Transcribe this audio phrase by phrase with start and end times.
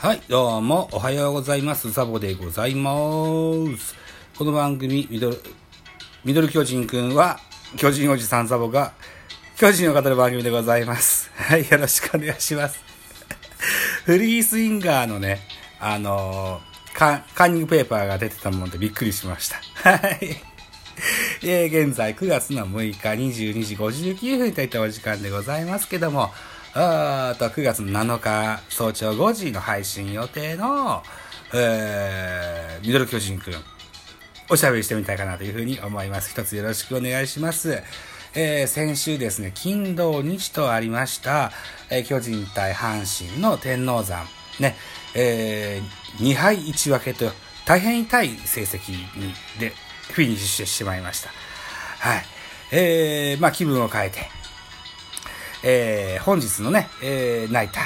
[0.00, 1.92] はい、どうも、おはようございます。
[1.92, 2.90] ザボでございま
[3.76, 3.94] す。
[4.38, 5.36] この番組、ミドル、
[6.24, 7.38] ミドル巨人くんは、
[7.76, 8.94] 巨人おじさんザボが、
[9.58, 11.30] 巨人を語る番組でございます。
[11.36, 12.80] はい、よろしくお願いします。
[14.06, 15.46] フリースインガーのね、
[15.78, 19.60] あのーカカンニングペーパーが出てたもんでびっくりしました。
[19.84, 20.42] はい。
[21.42, 26.32] えー現在9月の6日22時59分といったお時間でございますけども、
[26.72, 31.02] あーと9月7日早朝5時の配信予定の、
[31.52, 33.54] えー、ミドル巨人くん、
[34.48, 36.30] おしゃべりしてみたいかなというふうに思います。
[36.30, 37.82] 一つよろしくお願いします。
[38.34, 41.50] えー先週ですね、金土日とありました、
[41.90, 44.24] えー巨人対阪神の天王山、
[44.60, 44.76] ね、
[45.16, 47.32] えー2敗1分けと
[47.66, 49.72] 大変痛い成績にで
[50.12, 51.30] フィニッシュしてしまいました。
[51.98, 52.24] はい。
[52.70, 54.30] えー、まあ気分を変えて、
[55.62, 57.84] えー本日のね、えーナイター、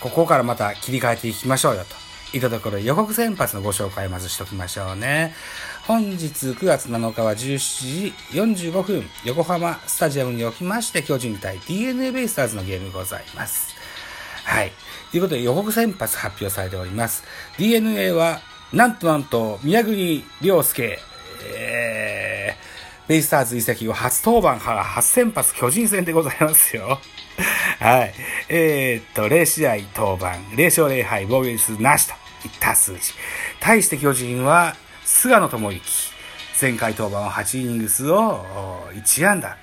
[0.00, 2.02] ここからまた切り替えていきましょうよと。
[2.34, 5.34] いったところ予告先発のご紹介をまずしときましょうね。
[5.86, 8.14] 本日9月7日は17
[8.48, 13.74] 時45分、横浜スタジアムにおきまして、巨人対 DNA ベイスターズのゲームございます。
[14.44, 14.72] はい。
[15.10, 17.24] ということで予告先発発表されております。
[17.58, 18.40] DNA は、
[18.72, 21.00] なんとなんと、宮国亮介、
[23.08, 27.00] ベイスターズ移籍後初登板、は初先発巨人戦でございますよ。
[27.80, 28.14] はい。
[28.48, 32.14] えー、っと、0試合登板、0勝0敗、防御率なしと
[32.46, 33.12] いった数字。
[33.58, 36.12] 対して巨人は、菅野智之。
[36.60, 38.46] 前回登板は8イニングスを
[38.94, 39.56] 1安打。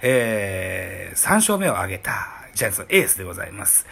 [0.00, 3.86] えー、3勝目を挙げたジャイアンツのエースでございます。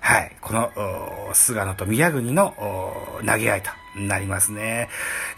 [0.00, 0.32] はい。
[0.40, 2.54] この、菅野と宮国の
[3.26, 4.88] 投げ合いとなりますね。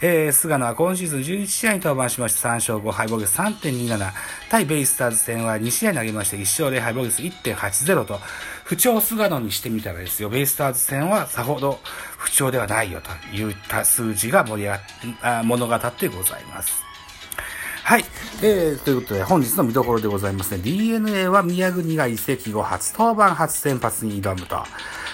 [0.01, 4.11] えー、菅野は今シーズン11試合に登板しまして3勝5敗防御率3.27。
[4.49, 8.19] 対ベイスターズ戦は2試合投げまして1勝0敗防御率1.80と、
[8.63, 11.79] 不調菅野にしてみたらですよ、ベイスターズ戦はさほど
[12.17, 14.79] 不調ではないよといった数字が盛り上
[15.21, 16.87] が物語ってございます。
[17.87, 18.05] はい。
[18.41, 20.57] えー、ということで、本日の見どころでございますね。
[20.61, 24.61] DNA は宮国が移籍後初登板初先発に挑むと。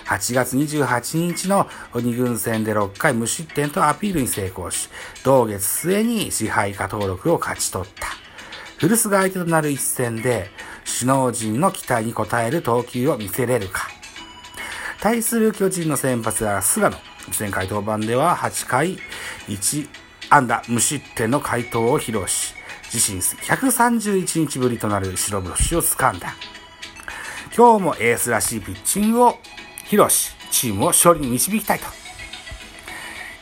[0.05, 4.89] 8月28日の2軍戦で6回無失点とアピールに成功し、
[5.23, 8.07] 同月末に支配下登録を勝ち取った。
[8.77, 10.49] 古巣が相手となる一戦で、
[10.85, 13.87] 首脳陣の期待に応える投球を見せれるか。
[14.99, 16.97] 対する巨人の先発は菅野。
[17.37, 18.97] 前回登板では8回
[19.47, 19.87] 1
[20.29, 22.53] 安打無失点の回答を披露し、
[22.93, 26.35] 自身131日ぶりとなる白星を掴んだ。
[27.55, 29.37] 今日もエースらしいピッチングを
[29.85, 31.85] 披露し、チームを勝利に導きたいと。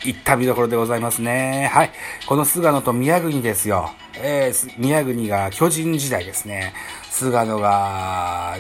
[0.04, 1.70] いった見どころでございますね。
[1.72, 1.92] はい。
[2.26, 3.92] この菅野と宮国ですよ。
[4.16, 6.74] えー宮国が巨人時代ですね。
[7.10, 8.58] 菅野が、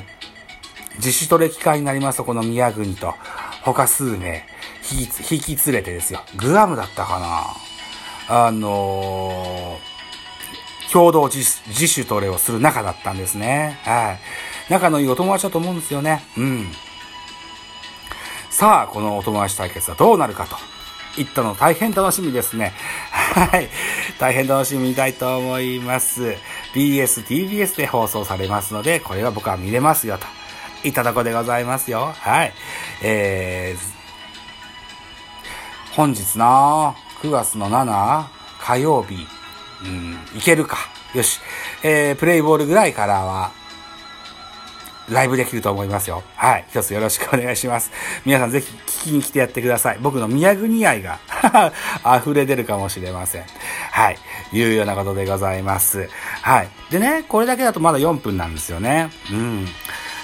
[0.98, 3.16] 自主トレ期間になりますと、この宮国と、
[3.64, 4.46] 他数名、
[4.92, 6.22] 引き、引き連れてですよ。
[6.36, 7.20] グアムだったか
[8.30, 11.44] なあのー、共同自
[11.88, 13.80] 主トレをする仲だったんですね。
[13.84, 14.20] はい。
[14.72, 16.24] 仲のいいお友達だと思うんですよね。
[16.38, 16.68] うん。
[18.62, 20.56] さあ、このお友達対決はどうなるかと。
[21.20, 22.74] いったの大変楽しみですね。
[23.10, 23.68] はい。
[24.20, 26.36] 大変楽しみたいと思います。
[26.76, 30.28] BS、TBS で放送されますので、これは僕は見れますよと。
[30.88, 32.14] いったとこでございますよ。
[32.16, 32.54] はい。
[33.02, 38.26] えー、本日な9月の7
[38.60, 39.26] 火曜日、
[39.86, 40.78] うん、いけるか。
[41.16, 41.40] よし。
[41.82, 43.60] えー、プレイボールぐらいからは、
[45.12, 46.24] ライブできると思いますよ。
[46.36, 46.66] はい。
[46.70, 47.92] 一つよろしくお願いします。
[48.26, 50.00] 皆さんぜひ聞きに来てやってください。
[50.02, 51.20] 僕の宮国愛が
[52.18, 53.44] 溢れ出るかもしれません。
[53.92, 54.18] はい。
[54.54, 56.10] いうようなことでございます。
[56.42, 56.70] はい。
[56.90, 59.10] でね、これだけだとまだ4分なんですよね。
[59.32, 59.68] うん。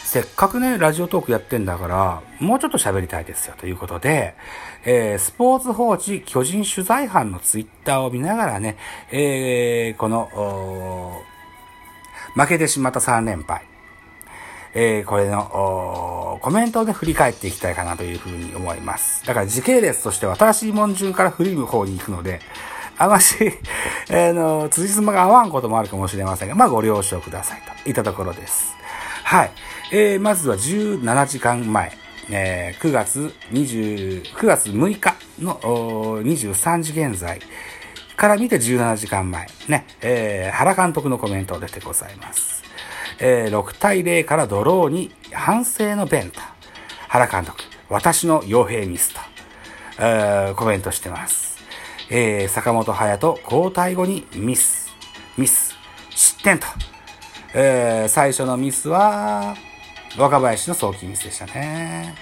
[0.03, 3.55] せっかくね、ラジオトークやってんだから、もうちょっと喋りたいですよ。
[3.57, 4.35] ということで、
[4.85, 8.77] えー、スポーツ報知巨人取材班のツイッターを見ながらね、
[9.11, 11.21] えー、この、
[12.35, 13.65] 負けてしまった3連敗。
[14.73, 19.25] えー、これの、コメントをね、振り返っていきたいかなというふうに思います。
[19.25, 22.41] だから時系列としては新しい文順から振りむ方に行くので、
[22.97, 23.35] あまし、
[24.09, 28.75] えーの、辻褄が合わんこともあるかもしれませんが、まあご了承くださいといったところです。
[29.23, 29.51] はい。
[29.91, 31.91] えー、まずは17時間前、
[32.29, 35.59] えー、9月20、9月6日の
[36.23, 37.39] 23時現在
[38.15, 42.56] から見て17時間前、ね、えー、原監督のコメント出てございます。
[43.19, 46.39] えー、6対0からドローに反省の弁と、
[47.07, 49.19] 原監督、私の傭兵ミスと、
[49.99, 51.57] えーコメントしてます。
[52.09, 54.89] えー、坂本隼人交代後にミス、
[55.37, 55.75] ミス、
[56.11, 56.67] 失点と、
[57.53, 59.55] えー最初のミスは、
[60.17, 62.15] 若林の送球ミスでしたね。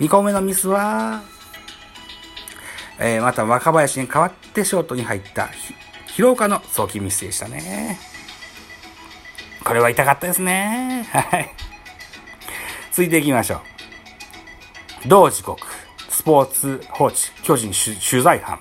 [0.00, 1.22] 2個目のミスは、
[2.98, 5.48] えー、また若林に代わってショートに入った
[6.06, 7.98] 広岡の送球ミスでしたね。
[9.64, 11.06] これは痛かったですね。
[11.10, 11.50] はい。
[12.90, 15.08] 続いていきましょう。
[15.08, 15.60] 同時刻、
[16.10, 18.58] スポーツ報知、巨人取材班。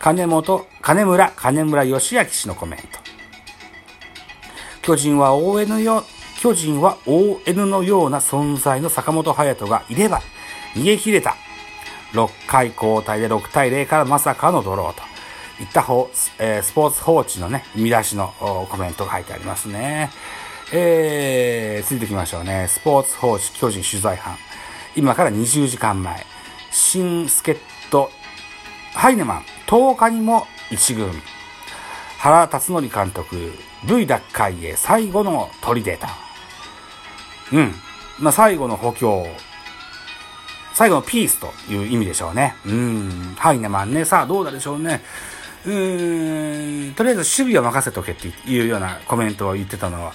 [0.00, 2.86] 金本、金村、金村義明氏のコメント。
[4.82, 6.04] 巨人は ON よ、
[6.40, 10.20] 巨人は ON のような存在の坂本勇人がいれば
[10.74, 11.36] 逃げ切れた。
[12.12, 15.09] 6回交代で6対0からまさかのドローと。
[15.60, 18.32] いった方、えー、スポーツ報知のね、見出しの
[18.70, 20.10] コメントが書いてありますね。
[20.72, 22.66] えー、続いていきましょうね。
[22.68, 24.36] スポーツ報知巨人取材班。
[24.96, 26.24] 今から20時間前。
[26.70, 27.56] 新助っ
[27.88, 28.08] 人、
[28.94, 31.10] ハイネマン、10日にも一軍。
[32.18, 33.52] 原辰徳監督、
[33.88, 36.10] V 奪回へ最後の取り出た。
[37.52, 37.74] うん。
[38.20, 39.26] まあ、最後の補強。
[40.74, 42.54] 最後のピースという意味でしょうね。
[42.64, 43.34] うん。
[43.36, 44.04] ハイネマンね。
[44.04, 45.02] さあ、どうだでしょうね。
[45.66, 46.94] うーん。
[46.94, 50.12] とりあえず守備を任せとけっていうようなコメントを言ってたのは、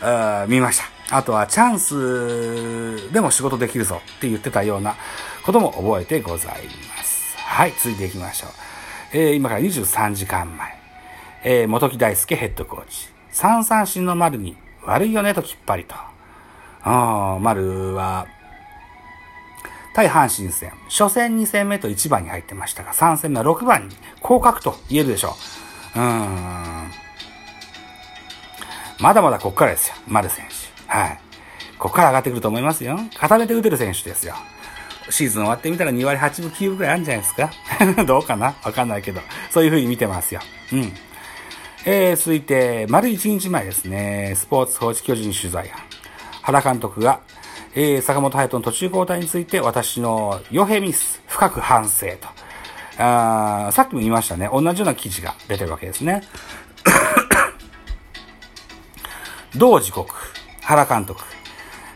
[0.00, 1.16] あ見ました。
[1.16, 4.94] あとはチャンスでも仕事できるぞって言ってたような
[5.44, 6.64] ことも覚えてござい
[6.96, 7.36] ます。
[7.38, 8.50] はい、続いていきましょう。
[9.12, 10.78] えー、今から23時間前。
[11.44, 13.08] えー、元木大輔ヘッドコーチ。
[13.30, 15.94] 三三振の丸に悪いよねときっぱりと。
[16.82, 18.26] あ丸は、
[19.98, 25.34] 対阪神戦、初戦2戦目と1番に入ってましたが、3戦目は6番に降格と言えるでしょ
[25.96, 25.98] う。
[25.98, 26.90] うーん。
[29.00, 30.92] まだまだこっからですよ、丸選手。
[30.92, 31.18] はい。
[31.80, 32.96] こっから上がってくると思いますよ。
[33.18, 34.36] 固めて打てる選手ですよ。
[35.10, 37.50] シーズン終わってみたら2割8分9分くらいあるんじゃないですか
[38.06, 38.54] どうかな？
[38.62, 39.20] わかんないけど。
[39.50, 40.40] そういう風に見てますよ。
[40.72, 40.92] うん。
[41.86, 44.34] えー、続いて、丸1日前ですね。
[44.36, 45.82] スポーツ報知巨人取材班。
[46.42, 47.18] 原監督が、
[47.80, 52.26] えー、坂本隼人の途中交代について私の傭兵ミス、深く反省と。
[53.00, 54.50] あさっきも言いましたね。
[54.52, 56.22] 同じような記事が出てるわけですね。
[59.54, 60.12] 同時刻、
[60.62, 61.20] 原監督。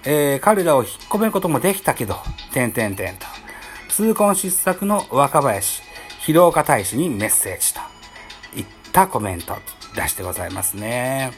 [0.04, 2.16] えー、彼らを引っ込めることもできたけど、
[2.52, 3.26] 点々点と。
[3.88, 5.82] 痛恨失策の若林、
[6.20, 7.80] 広岡大使にメッセージと。
[8.54, 9.56] いったコメント
[9.96, 11.32] 出してございますね。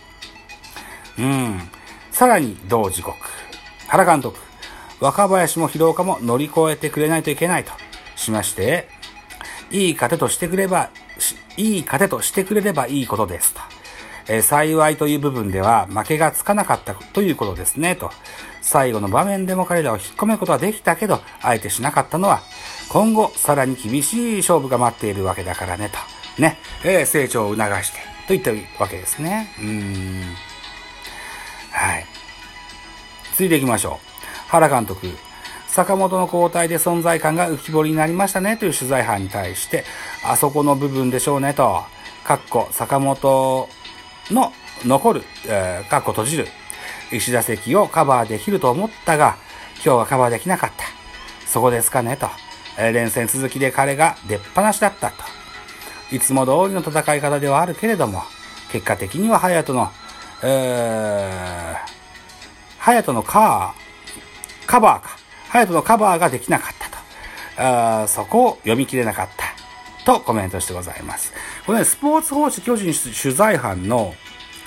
[1.19, 1.71] うん。
[2.11, 3.17] さらに同時刻。
[3.95, 4.39] 原監督。
[4.99, 7.71] 若林も広岡も乗り越えてくれないといけないと
[8.17, 8.89] しまして、
[9.71, 10.91] いい糧としてくれば、
[11.57, 13.61] いい糧としてくれればいいことですと。
[14.27, 18.11] えー、幸いという部分では負けがつかなかったということですね、と。
[18.63, 22.43] 最後の場面でも彼らを引っ込めることはできたけど、あえてしなかったのは、
[22.89, 25.91] 今後さらに厳しい勝負が待っているわけだからね、
[26.37, 26.43] と。
[26.43, 28.51] ね、えー、成長を促して、といった
[28.83, 29.55] わけですね。
[29.59, 30.35] うーん。
[31.71, 32.14] はい。
[33.35, 34.49] 続いていきましょう。
[34.49, 35.09] 原監督。
[35.67, 39.85] 坂本の交代で存在感が浮き彫りになりましたねという取材班に対して、
[40.25, 41.83] あそこの部分でしょうねと、
[42.23, 43.69] かっこ坂本
[44.31, 44.53] の
[44.85, 46.47] 残る、えー、かっこ閉じる、
[47.11, 49.37] 石打席をカバーできると思ったが、
[49.85, 50.85] 今日はカバーできなかった。
[51.49, 52.29] そこですかねと。
[52.79, 55.17] えー、連戦続きで彼が出っ放しだったと。
[56.13, 58.23] いつも通りの戦い方ではあるけれども、
[58.71, 59.91] 結果的には隼人の、
[60.45, 61.94] えー、
[62.85, 65.17] 隼人のカー、カバーか。
[65.51, 66.99] 隼人のカバーができなかったと。
[68.03, 69.55] あそこを読み切れなかった。
[70.05, 71.33] とコメントしてございます。
[71.65, 74.13] これね、スポーツ報知巨人取材班の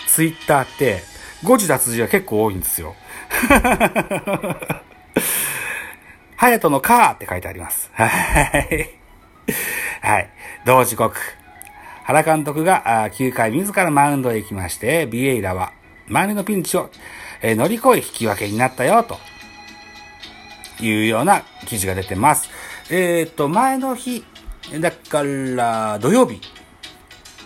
[0.07, 1.01] ツイッターって、
[1.43, 2.95] 誤字脱字が結構多いんですよ。
[6.35, 7.91] ハヤトのカーって書いてあります。
[7.93, 8.09] はい。
[10.01, 10.29] はい。
[10.65, 11.15] 同時刻。
[12.03, 15.71] 原監督が9回自らマウンドへ行きまして、ビエイラは
[16.09, 16.89] 周りのピンチを
[17.41, 19.17] え乗り越え引き分けになったよ、と
[20.83, 22.49] いうような記事が出てます。
[22.89, 24.23] えっ、と、前の日、
[24.79, 26.41] だから、土曜日、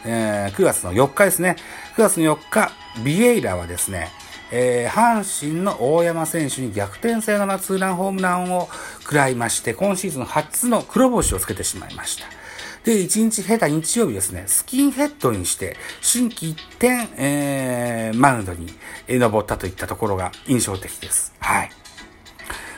[0.05, 1.55] えー、9月の4日ですね。
[1.95, 2.71] 9月の4日、
[3.03, 4.09] ビエイラはですね、
[4.51, 8.69] えー、阪神の大山選手に逆転サヨナラツーランホームランを
[9.01, 12.40] 食らいまして、今シーズン初の黒星をつけてしまいました。
[12.83, 18.67] で、1日経た日曜日ですね、スキンヘッドにして、新規一点、えー、マウンドに
[19.07, 21.33] 登ったといったところが印象的です。
[21.39, 21.69] はい。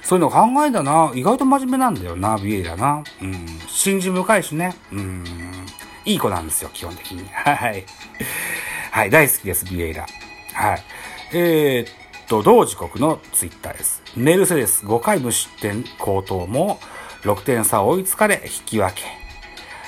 [0.01, 1.12] そういうの考えたな。
[1.15, 3.03] 意外と真面目なんだよな、ビエイラな。
[3.22, 3.48] うん。
[3.67, 4.75] 信心深いしね。
[4.91, 5.24] うん。
[6.05, 7.25] いい子なんですよ、基本的に。
[7.31, 7.86] はい。
[8.91, 10.05] はい、大好きです、ビエイラ。
[10.53, 10.83] はい。
[11.31, 14.03] えー、っと、同時刻のツイッターです。
[14.17, 16.79] メルセデス5回無失点高騰も
[17.22, 19.23] 6点差追いつかれ引き分け。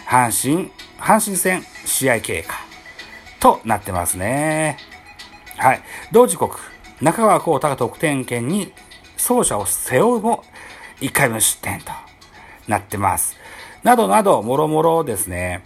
[0.05, 2.55] 阪神、阪神戦試合経過
[3.39, 4.77] となってますね。
[5.57, 5.81] はい。
[6.11, 6.59] 同時刻、
[7.01, 8.71] 中川幸太が得点圏に
[9.13, 10.43] 走者を背負うも、
[11.01, 11.91] 1回目の出展と
[12.67, 13.35] なってます。
[13.83, 15.63] などなど、もろもろですね、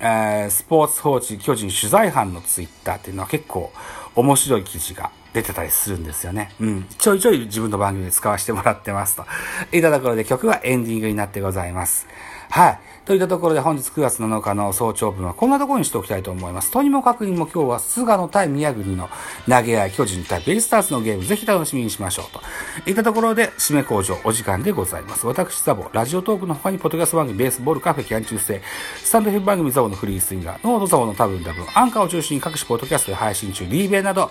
[0.00, 3.72] えー、スポーツ報知巨人取材班のツイッターっていうのは結構
[4.14, 6.50] 面白い記事が出てたりするんですよね。
[6.60, 6.86] うん。
[6.98, 9.24] ちょいちょい自分の番組で使わせてもらってますと。
[9.72, 12.06] いたところで曲はエンディングになってございます。
[12.54, 12.78] はい。
[13.04, 16.70] といったところで本日9月7日の早朝分はこんなところにしておきたいと思います。
[16.70, 19.10] とにもかくにも今日は菅野対宮国の
[19.48, 22.40] 投げ合い、巨人対ベイスターズのゲームぜひ楽しみにしましょうと。
[22.88, 25.26] いったところで締め工場お時間でございます。
[25.26, 28.62] 私ザボ、ラジオトークの他にポッドキャスト番組ベースボールカフェキャン中世、
[29.02, 34.30] スタンドフェ番組ザボのフリースインガー、ノードザボの多分多分、アンカーを中心に各種ポッドキャストで配信中、リーベイなど、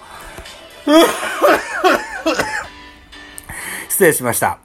[3.90, 4.60] 失礼しました。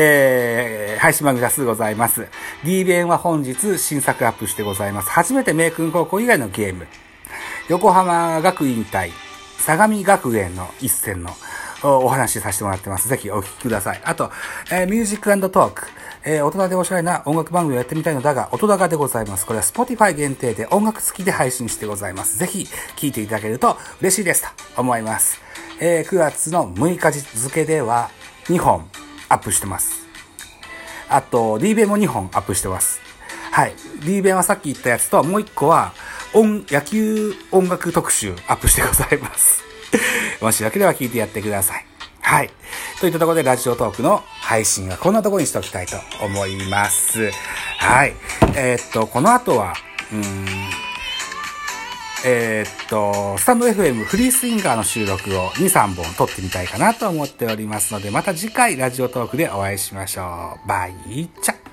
[0.00, 2.28] えー、配信番組多数ございます。
[2.64, 5.10] D 弁は本日新作アップしてございます。
[5.10, 6.86] 初めて明訓高校以外のゲーム。
[7.68, 9.12] 横浜学院対
[9.58, 11.30] 相模学園の一戦の
[11.82, 13.08] お話しさせてもらってます。
[13.08, 14.00] ぜひお聞きください。
[14.04, 14.32] あと、
[14.72, 15.86] えー、ミュージックトーク。
[16.24, 19.46] えー、大人でおしゃれな音楽番組をやってみたいのだが、音高でございます。
[19.46, 22.38] これは Spotify 限定で音楽付きで配信してございます。
[22.38, 24.42] ぜひ聴いていただけると嬉しいです
[24.74, 25.40] と思います。
[25.80, 28.10] えー、9月の6日付では
[28.46, 28.88] 2本
[29.28, 30.07] アップしてます。
[31.08, 33.00] あと、D 弁も2本アップしてます。
[33.50, 33.74] はい。
[34.04, 35.92] D 弁はさっき言ったやつと、もう1個は、
[36.34, 39.62] 音、野球音楽特集アップしてございます。
[40.40, 41.86] もしよければ聞いてやってください。
[42.20, 42.50] はい。
[43.00, 47.30] といったところで、ラジオトークの配信はこんなところにしておきたいと思います。
[47.78, 48.14] はい。
[48.54, 49.74] えー、っと、この後は、
[50.12, 50.46] うん、
[52.24, 60.68] えー、っと、スタンド FM フリースインガーの収録を2、3本撮ってみたいかなと思っておりますので、また次回ラジオトークでお会いしましょう。
[60.68, 61.67] バイチャ